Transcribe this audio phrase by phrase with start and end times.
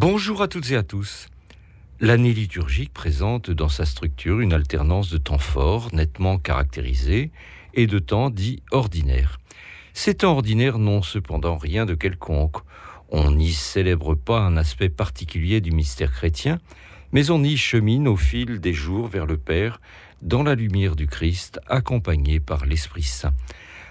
[0.00, 1.26] Bonjour à toutes et à tous.
[1.98, 7.32] L'année liturgique présente dans sa structure une alternance de temps forts, nettement caractérisés,
[7.74, 9.40] et de temps dits ordinaires.
[9.94, 12.58] Ces temps ordinaires n'ont cependant rien de quelconque.
[13.08, 16.60] On n'y célèbre pas un aspect particulier du mystère chrétien,
[17.10, 19.80] mais on y chemine au fil des jours vers le Père,
[20.22, 23.34] dans la lumière du Christ, accompagné par l'Esprit Saint.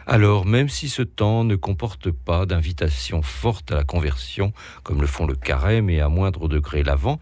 [0.09, 4.53] Alors, même si ce temps ne comporte pas d'invitation forte à la conversion,
[4.83, 7.19] comme le font le carême et à moindre degré l'avant,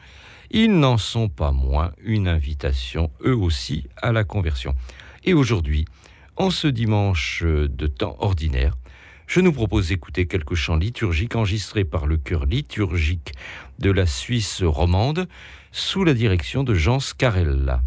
[0.51, 4.75] ils n'en sont pas moins une invitation, eux aussi, à la conversion.
[5.23, 5.85] Et aujourd'hui,
[6.35, 8.77] en ce dimanche de temps ordinaire,
[9.25, 13.33] je nous propose d'écouter quelques chants liturgiques enregistrés par le chœur liturgique
[13.79, 15.27] de la Suisse romande
[15.71, 17.81] sous la direction de Jean Scarella.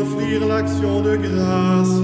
[0.00, 2.02] offrir l'action de grâce.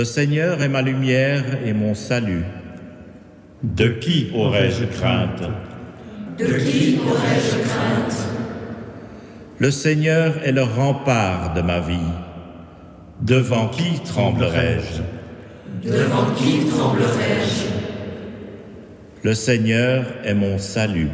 [0.00, 2.46] Le Seigneur est ma lumière et mon salut.
[3.62, 5.42] De qui aurais-je crainte?
[6.38, 8.16] De qui aurais-je crainte?
[9.58, 12.12] Le Seigneur est le rempart de ma vie.
[13.20, 15.02] Devant qui tremblerai-je?
[15.86, 17.66] Devant qui tremblerai-je?
[19.22, 21.10] Le Seigneur est mon salut.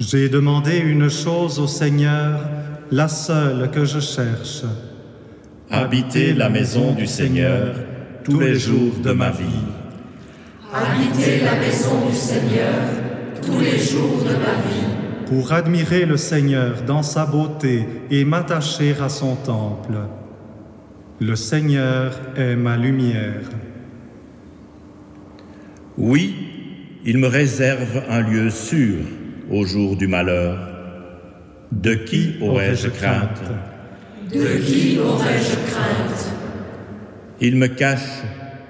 [0.00, 2.40] J'ai demandé une chose au Seigneur,
[2.90, 4.64] la seule que je cherche.
[5.70, 7.74] Habiter la maison du Seigneur
[8.22, 9.64] tous les jours de ma vie.
[10.72, 12.84] Habiter la maison du Seigneur
[13.42, 15.26] tous les jours de ma vie.
[15.26, 19.96] Pour admirer le Seigneur dans sa beauté et m'attacher à son temple.
[21.20, 23.42] Le Seigneur est ma lumière.
[25.98, 26.36] Oui,
[27.04, 28.98] il me réserve un lieu sûr
[29.50, 30.58] au jour du malheur.
[31.72, 33.42] De qui aurais-je crainte?
[34.32, 36.32] De qui aurais-je crainte?
[37.40, 38.22] Il me cache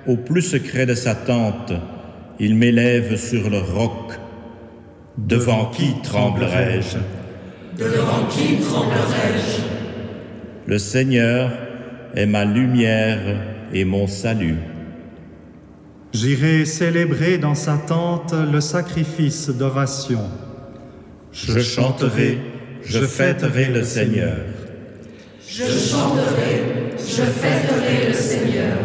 [0.07, 1.73] au plus secret de sa tente,
[2.39, 4.13] il m'élève sur le roc.
[5.17, 6.99] Devant qui tremblerai-je?
[7.79, 9.63] Devant qui tremblerai-je?
[10.67, 11.51] Le Seigneur
[12.15, 13.21] est ma lumière
[13.73, 14.59] et mon salut.
[16.13, 20.21] J'irai célébrer dans sa tente le sacrifice d'ovation.
[21.33, 22.39] Je chanterai,
[22.85, 24.37] je fêterai le Seigneur.
[25.49, 26.63] Je chanterai,
[26.99, 28.79] je fêterai le Seigneur.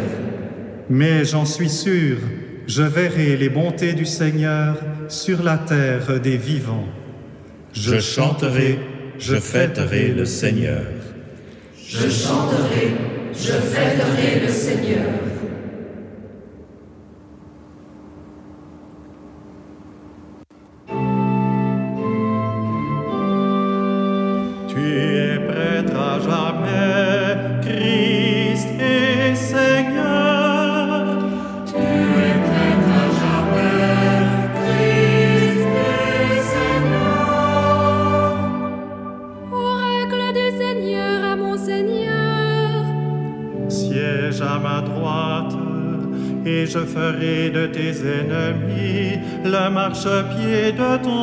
[0.89, 2.17] Mais j'en suis sûr,
[2.67, 4.77] je verrai les bontés du Seigneur
[5.07, 6.87] sur la terre des vivants.
[7.73, 8.77] Je chanterai,
[9.17, 10.83] je fêterai le Seigneur.
[11.77, 12.93] Je chanterai,
[13.33, 15.30] je fêterai le Seigneur.
[49.91, 51.20] Marchepied de ton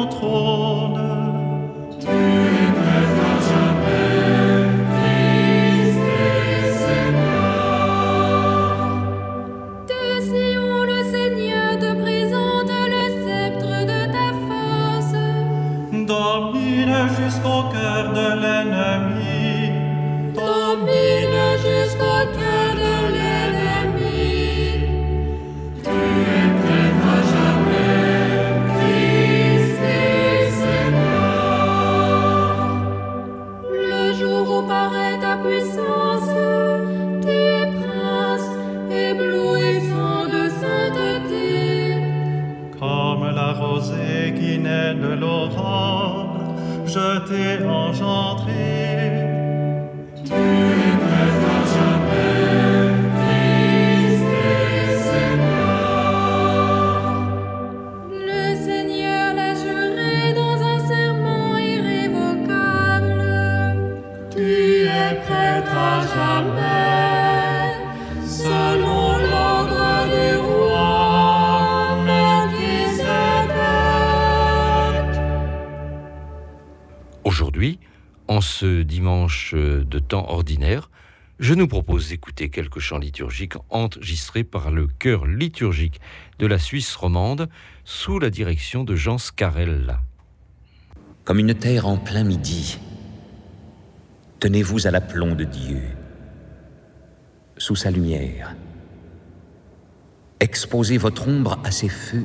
[46.89, 48.68] je t'ai engendré.
[78.39, 80.91] En ce dimanche de temps ordinaire,
[81.41, 86.01] je nous propose d'écouter quelques chants liturgiques enregistrés par le chœur liturgique
[86.39, 87.49] de la Suisse romande
[87.85, 90.03] sous la direction de Jean Scarella.
[91.25, 92.79] Comme une terre en plein midi,
[94.39, 95.83] tenez-vous à l'aplomb de Dieu,
[97.57, 98.55] sous sa lumière.
[100.39, 102.25] Exposez votre ombre à ses feux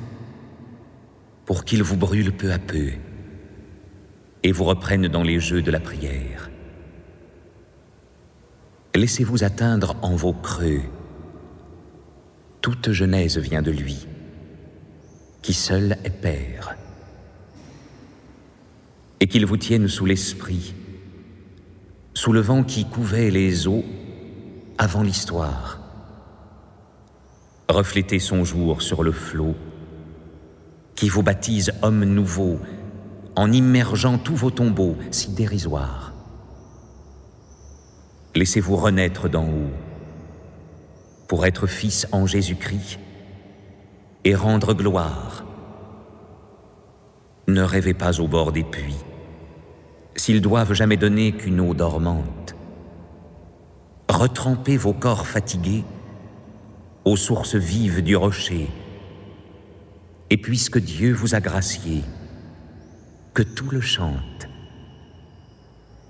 [1.47, 2.91] pour qu'il vous brûle peu à peu
[4.43, 6.49] et vous reprenne dans les jeux de la prière.
[8.95, 10.81] Laissez-vous atteindre en vos creux.
[12.61, 14.07] Toute genèse vient de lui,
[15.41, 16.75] qui seul est Père.
[19.19, 20.75] Et qu'il vous tienne sous l'esprit,
[22.13, 23.83] sous le vent qui couvait les eaux
[24.77, 25.79] avant l'histoire.
[27.69, 29.55] Reflétez son jour sur le flot,
[30.95, 32.59] qui vous baptise homme nouveau,
[33.35, 36.13] en immergeant tous vos tombeaux si dérisoires.
[38.35, 39.71] Laissez-vous renaître d'en haut
[41.27, 42.99] pour être fils en Jésus-Christ
[44.23, 45.45] et rendre gloire.
[47.47, 49.03] Ne rêvez pas au bord des puits,
[50.15, 52.55] s'ils doivent jamais donner qu'une eau dormante.
[54.09, 55.83] Retrempez vos corps fatigués
[57.05, 58.69] aux sources vives du rocher.
[60.29, 62.03] Et puisque Dieu vous a gracié,
[63.33, 64.47] que tout le chante,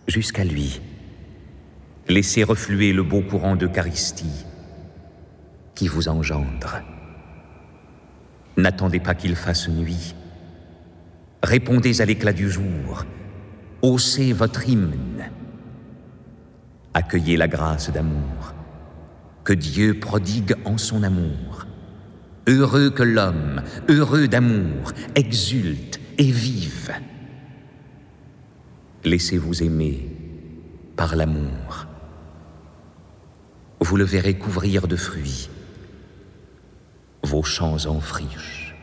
[0.08, 0.82] jusqu'à lui,
[2.10, 4.46] laissez refluer le beau courant d'Eucharistie
[5.74, 6.82] qui vous engendre.
[8.58, 10.15] N'attendez pas qu'il fasse nuit.
[11.42, 13.06] Répondez à l'éclat du jour.
[13.82, 15.32] Haussez votre hymne.
[16.94, 18.53] Accueillez la grâce d'amour
[19.44, 21.65] que Dieu prodigue en son amour.
[22.48, 26.92] Heureux que l'homme, heureux d'amour, exulte et vive.
[29.05, 30.07] Laissez-vous aimer
[30.95, 31.88] par l'amour.
[33.81, 35.50] Vous le verrez couvrir de fruits
[37.24, 38.75] vos champs en friche.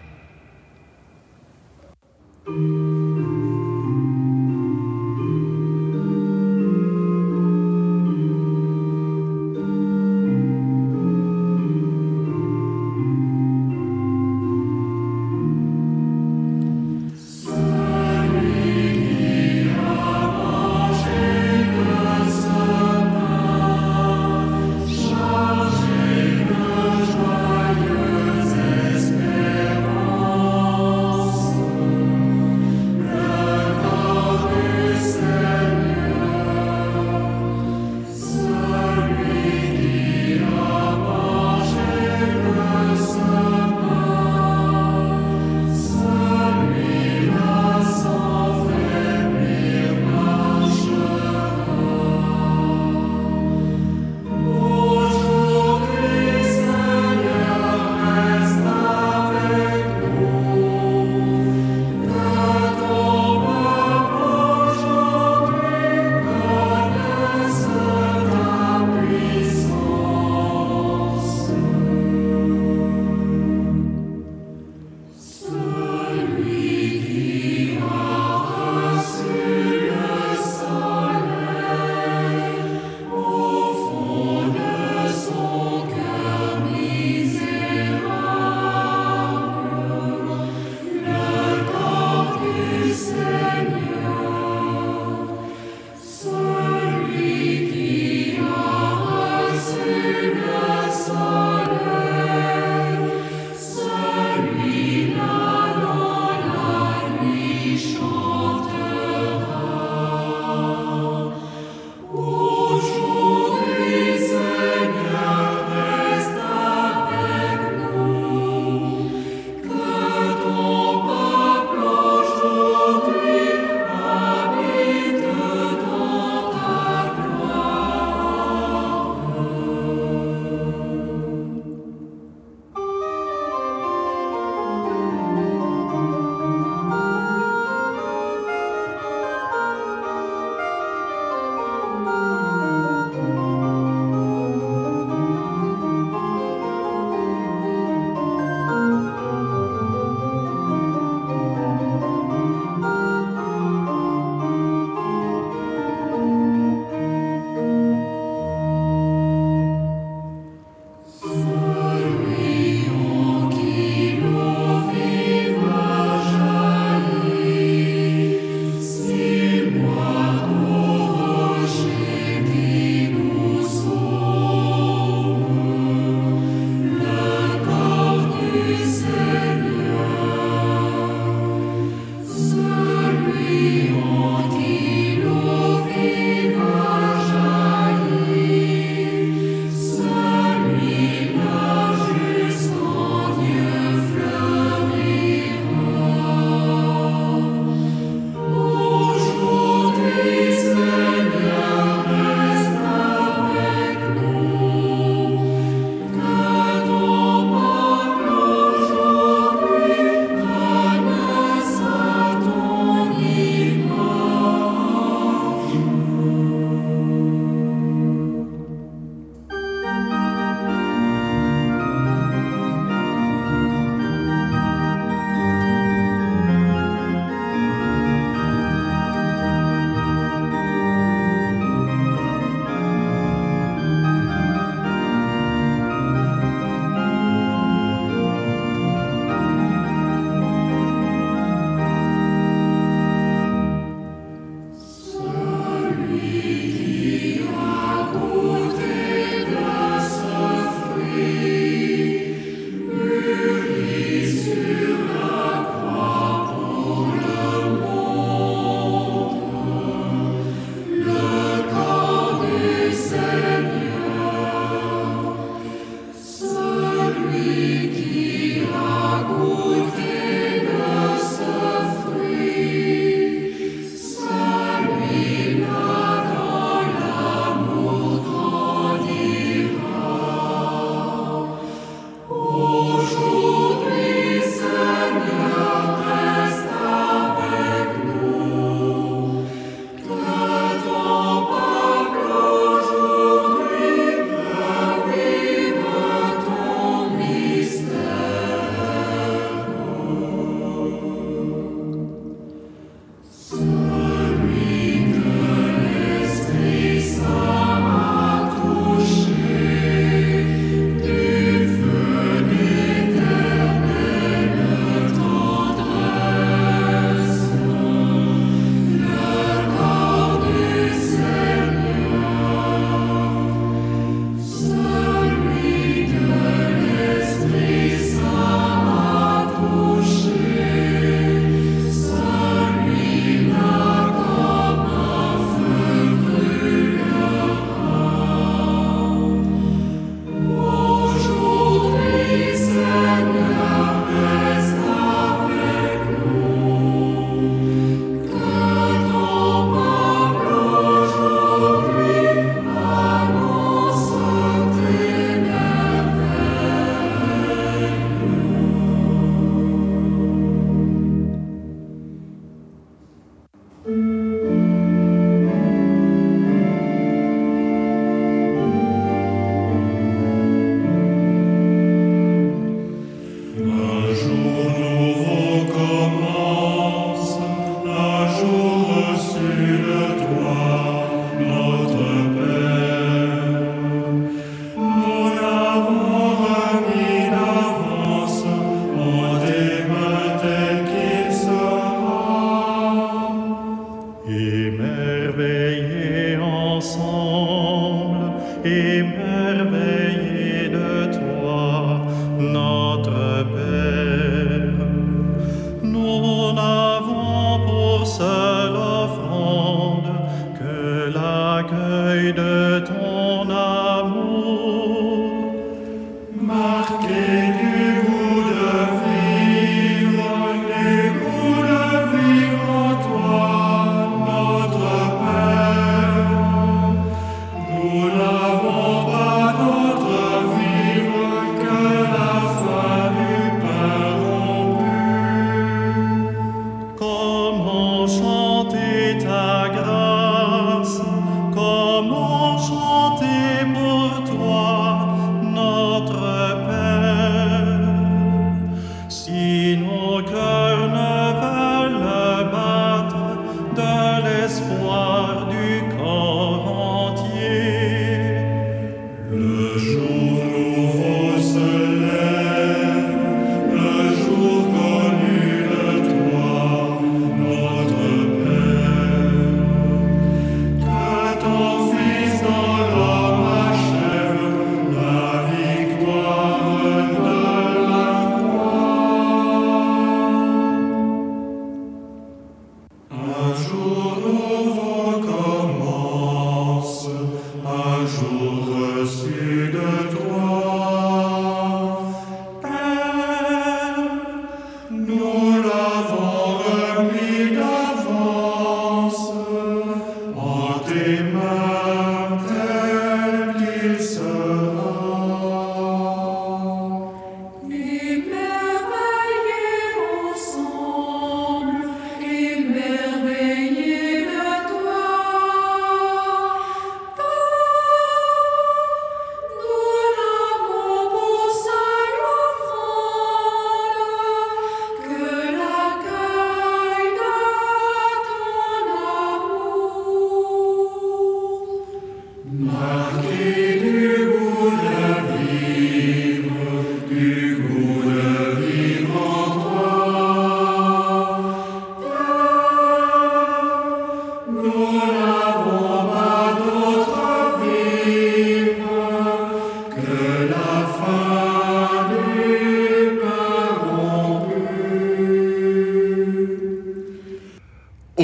[395.40, 398.26] veiller ensemble
[398.64, 399.02] et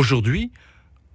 [0.06, 0.52] Aujourd'hui,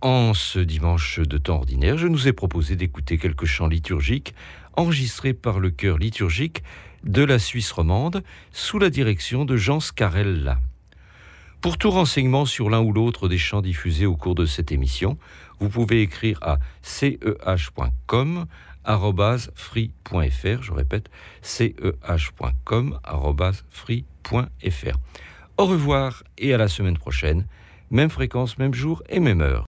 [0.01, 4.35] en ce dimanche de temps ordinaire, je nous ai proposé d'écouter quelques chants liturgiques
[4.75, 6.61] enregistrés par le chœur liturgique
[7.05, 10.59] de la Suisse romande sous la direction de Jean Scarella.
[11.61, 15.17] Pour tout renseignement sur l'un ou l'autre des chants diffusés au cours de cette émission,
[15.61, 18.45] vous pouvez écrire à ceh.com
[19.55, 21.09] free.fr, je répète,
[21.41, 22.99] ceh.com
[23.69, 24.97] free.fr.
[25.55, 27.45] Au revoir et à la semaine prochaine
[27.91, 29.59] même fréquence, même jour et même heure.